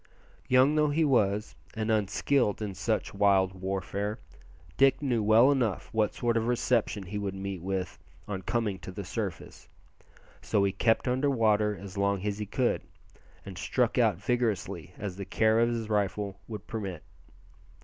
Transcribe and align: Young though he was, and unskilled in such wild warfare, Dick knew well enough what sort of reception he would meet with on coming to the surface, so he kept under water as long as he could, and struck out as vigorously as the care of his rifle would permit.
Young 0.47 0.73
though 0.73 0.89
he 0.89 1.05
was, 1.05 1.55
and 1.75 1.91
unskilled 1.91 2.59
in 2.59 2.73
such 2.73 3.13
wild 3.13 3.53
warfare, 3.53 4.17
Dick 4.75 4.99
knew 4.99 5.21
well 5.21 5.51
enough 5.51 5.89
what 5.93 6.15
sort 6.15 6.37
of 6.37 6.47
reception 6.47 7.03
he 7.03 7.19
would 7.19 7.35
meet 7.35 7.61
with 7.61 7.99
on 8.27 8.41
coming 8.41 8.79
to 8.79 8.91
the 8.91 9.03
surface, 9.05 9.69
so 10.41 10.63
he 10.63 10.71
kept 10.71 11.07
under 11.07 11.29
water 11.29 11.77
as 11.79 11.99
long 11.99 12.25
as 12.25 12.39
he 12.39 12.47
could, 12.47 12.81
and 13.45 13.59
struck 13.59 13.99
out 13.99 14.15
as 14.15 14.23
vigorously 14.25 14.91
as 14.97 15.17
the 15.17 15.23
care 15.25 15.59
of 15.59 15.69
his 15.69 15.87
rifle 15.87 16.39
would 16.47 16.65
permit. 16.65 17.03